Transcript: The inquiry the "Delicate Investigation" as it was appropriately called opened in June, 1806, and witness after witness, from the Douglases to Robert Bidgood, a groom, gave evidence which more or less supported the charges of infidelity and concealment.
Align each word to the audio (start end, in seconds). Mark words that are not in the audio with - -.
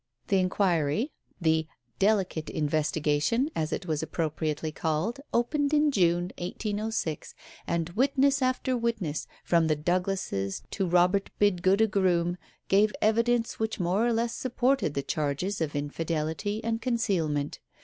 The 0.29 0.39
inquiry 0.39 1.11
the 1.39 1.67
"Delicate 1.99 2.49
Investigation" 2.49 3.51
as 3.55 3.71
it 3.71 3.85
was 3.85 4.01
appropriately 4.01 4.71
called 4.71 5.19
opened 5.31 5.75
in 5.75 5.91
June, 5.91 6.31
1806, 6.39 7.35
and 7.67 7.89
witness 7.89 8.41
after 8.41 8.75
witness, 8.75 9.27
from 9.43 9.67
the 9.67 9.75
Douglases 9.75 10.63
to 10.71 10.87
Robert 10.87 11.29
Bidgood, 11.39 11.81
a 11.81 11.87
groom, 11.87 12.39
gave 12.67 12.95
evidence 12.99 13.59
which 13.59 13.79
more 13.79 14.03
or 14.07 14.11
less 14.11 14.33
supported 14.33 14.95
the 14.95 15.03
charges 15.03 15.61
of 15.61 15.75
infidelity 15.75 16.63
and 16.63 16.81
concealment. 16.81 17.59